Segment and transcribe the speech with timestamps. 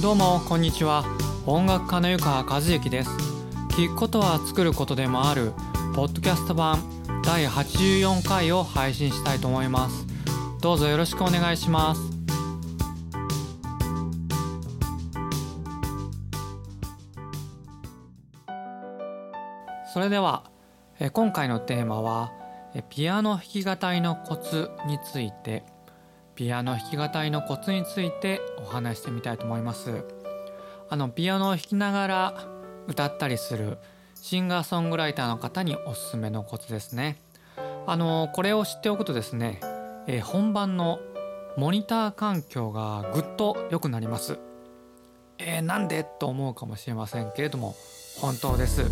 [0.00, 1.04] どうもこんにちは。
[1.44, 3.10] 音楽家の湯川和幸です。
[3.72, 5.52] 聞くことは作ることでもある
[5.94, 6.82] ポッドキャスト版
[7.22, 10.06] 第84回を配信したいと思います。
[10.62, 12.00] どうぞよろしくお願いします。
[19.92, 20.44] それでは
[21.12, 22.32] 今回のテーマは
[22.88, 25.62] ピアノ弾き語りのコツについて。
[26.34, 30.04] ピアノ弾き語りのコツについてお話してみたいと思います。
[30.88, 32.34] あのピアノを弾きながら
[32.86, 33.78] 歌ったりする
[34.14, 37.18] シンガーソングライターの方におすすめのコツですね。
[37.86, 39.60] あのこれを知っておくとですね、
[40.06, 40.98] えー、本番の
[41.56, 44.38] モニター環境がぐっと良くなります。
[45.38, 47.74] えー、なんでと思うかもしれませんけれども
[48.20, 48.84] 本当です、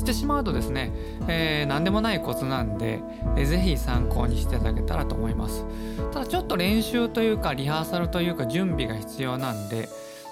[0.00, 0.92] えー、知ってしまうとですね、
[1.28, 3.00] えー、何でもないコツなんで、
[3.36, 5.64] えー、ぜひ参考にしていただけたらと思います。
[6.12, 9.88] ただちょっと練習というかリハーサルというか準備が必要なんで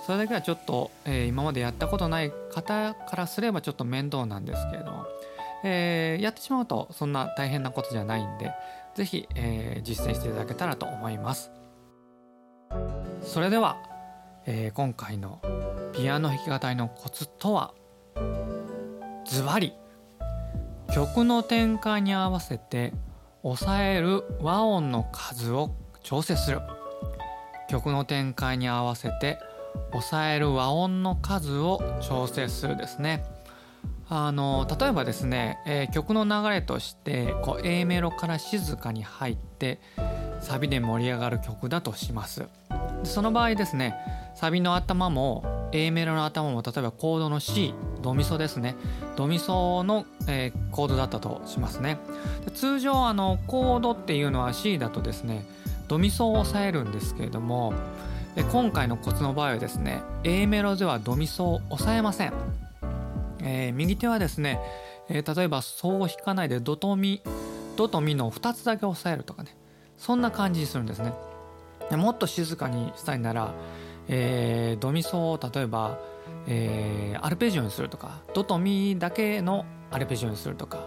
[0.06, 5.06] それだけはちょっと、えー、今までやったことない方からすればちょっと面倒なんですけれども、
[5.64, 8.52] えー、やってしまうとそんな大変なことじゃないんで
[8.94, 11.52] 是非、えー、実践していただけたらと思います。
[13.22, 13.76] それでは、
[14.46, 15.40] えー、今回の
[15.94, 17.72] ピアノ弾き語りのコツとは
[19.28, 19.74] ズバリ。
[20.94, 22.94] 曲の展開に合わせて
[23.42, 26.60] 抑える和音の数を調整する。
[27.68, 29.38] 曲の展開に合わせて
[29.92, 33.22] 抑える和音の数を調整するですね。
[34.08, 39.78] あの例えばですね、えー、曲の流れとしてこう A メロから静かに入って
[40.40, 42.46] サビで盛り上がる曲だとします。
[43.04, 43.94] その場合ですね
[44.34, 48.76] サビの頭も A メロの頭も例えばコードの C ドミソですね。
[49.16, 51.98] ドミソの、えー、コードだったとしますね。
[52.54, 55.44] 通常あのコードっていうのは C だとですね
[55.88, 57.72] ドミソを押さえるんですけれども
[58.52, 62.32] 今回のコツの場合はですね A メロではドミソを押さえません、
[63.42, 64.60] えー、右手はですね、
[65.08, 67.22] えー、例えばソを弾かないでドとミ
[67.76, 69.56] ドとミの2つだけ押さえるとかね
[69.96, 71.12] そんな感じにするんですね。
[71.96, 73.52] もっと静かにしたいなら、
[74.08, 75.98] えー、ドミソを例えば、
[76.46, 80.86] えー、アルペジオにするとかドとミだけのアルペジオにするとか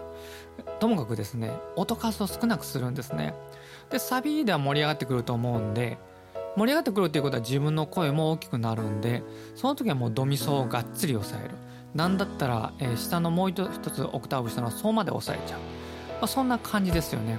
[0.80, 3.34] ともかくですね音数を少なくするんですね。
[3.90, 5.98] でサビでは盛り上がってくると思うんで
[6.56, 9.22] 盛り上がってくるっていうことは自分の声も大きくなるんで
[9.54, 11.54] その時はもうドミソをがっつり抑える。
[11.94, 17.38] なんだったら、えー、下のもう一つオクターブ下のソまで抑えちゃう、まあ、そんな感じですよね。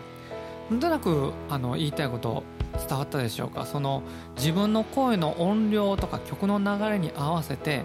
[0.70, 3.66] なんとなくあの言いたいこと伝わったでしょうか？
[3.66, 4.04] その
[4.36, 7.84] 自分の声の音量とか曲の流れに合わせて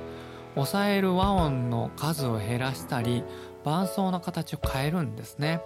[0.55, 3.23] 抑える和音の数を減らしたり
[3.65, 5.61] 伴奏の形を変えるんですね、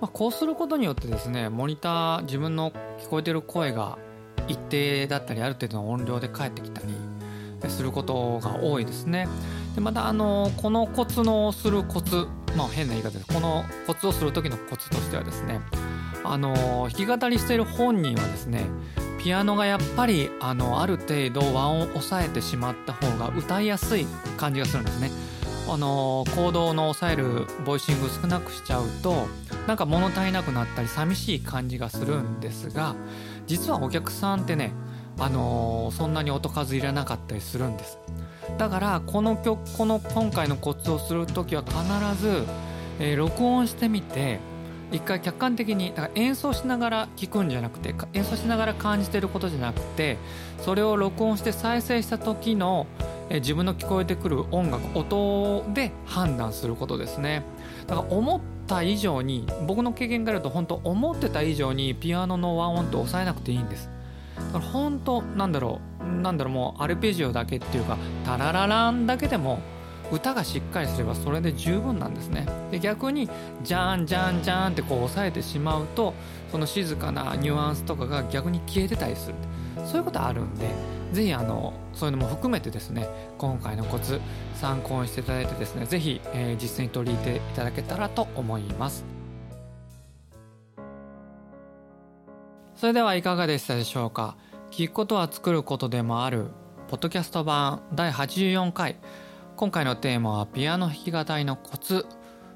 [0.00, 3.98] まあ、こうすることによってですねモニター自分の聞こえてる声が
[4.46, 9.26] 一定だったりある程度の音量で返ってきたりすることが多いですね。
[9.74, 12.26] でまたあのこのコツのするコツ
[12.56, 13.26] まあ変な言い方です。
[13.26, 15.60] このコツをする時のコツとしてはですね
[16.24, 18.64] あの弾き語りしている本人はですね
[19.22, 25.10] ピアノがやっぱりあのある程度和音を抑えてしまった方が歌いやすい感じがするんですね。
[25.66, 29.26] あのコードの抑えるボイシング少なくしちゃうと
[29.66, 32.94] なんか物足りなくなったり寂しい感じがするんですが
[33.46, 34.72] 実はお客さんってね
[35.18, 37.98] あのそんなに音数いらなかったりするんです
[38.58, 42.44] だからこの曲この今回のコツをする時は必ず、
[42.98, 44.40] えー、録音してみて
[44.94, 50.18] 一回客観的にだから演奏しながら聞くんじゃなくて演奏しながら感じてることじゃなくて
[50.60, 52.86] それを録音して再生した時の
[53.28, 57.42] え自分の聞こえてくる音楽音で判断することですね。
[57.86, 63.88] だから思った以上に僕の経験から言うと本当思ってた以上にピアノの和音って抑えなくていいんです。
[64.36, 69.60] だから本当なんだろうなんだろうもうアルペジオだけっていうかタララランだけでも
[70.12, 72.46] 歌がしっかりすればそれで十分なんですね。
[72.70, 73.28] で逆に
[73.62, 76.14] ジャンジャンジャンってこう抑えてしまうと
[76.50, 79.34] その静かなニュアンスとかが逆に消えてたりする。
[79.86, 80.68] そういうことあるんで
[81.12, 83.08] ぜひあのそういうのも含めてですね
[83.38, 84.20] 今回のコツ
[84.54, 89.04] 参考にしていただいてですねぜひ、えー、実践に取り入れていただけたらと思います。
[92.76, 94.36] それではいかがでしたでしょうか？
[94.70, 96.48] 聞くことは作ることでもある
[96.88, 98.96] ポッドキャスト版第84回。
[99.56, 102.06] 今回のテーマはピアノ弾き語りのコツ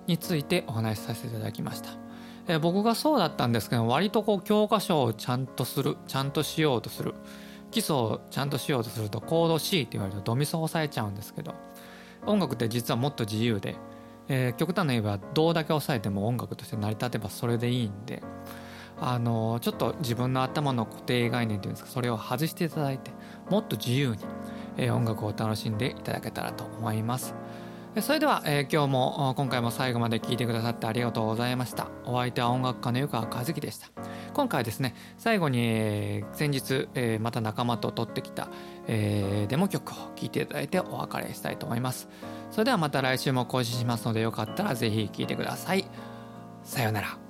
[0.07, 1.91] についてお話しさせていただきました。
[2.49, 7.15] え僕がそうだったんですけど割とこう教科書をちゃんとするちゃんとしようとする。
[7.71, 11.55] 基礎をちゃんとしようとするとコード C って言われるとドミソを押さえちゃうんですけど
[12.27, 13.77] 音楽って実はもっと自由で、
[14.29, 18.23] えー、極端な言えばどうだけ押さえても音楽として成り立てばそれでいいんで
[19.01, 23.13] あのちょっと自分の頭の固定概念というんですかそれを外していただいて
[23.51, 24.19] もっと自由に、
[24.79, 27.35] え、音楽を楽しんでいただけたらと思います。
[28.01, 31.89] それでは、え、今日も今回も最後まで聴いてくださってありがとうございました。
[32.05, 33.89] お相手は音楽家の湯川和樹でした。
[34.35, 38.49] 今回ですね最後に、え、先日、え、また仲間と撮ってきた、
[38.87, 42.09] え、デモ曲を聴いていただいてお別れしたいと思います。
[42.51, 45.85] それではまた来週も更新しますのでよかったらぜひ聴いてください。
[46.63, 47.28] さようなら。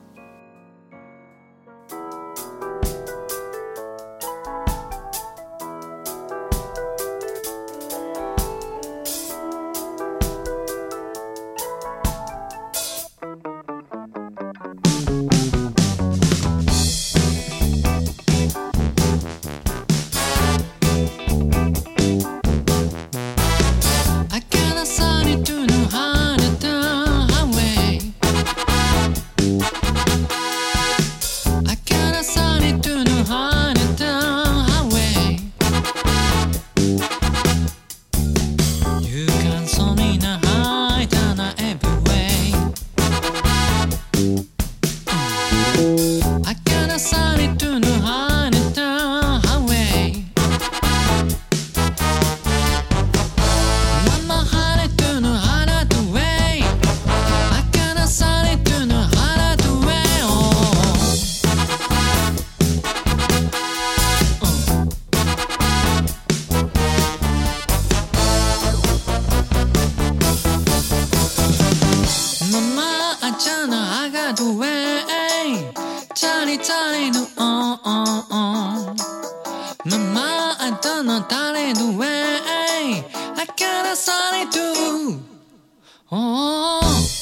[81.29, 84.59] 誰の上あからされと、
[86.11, 87.18] oh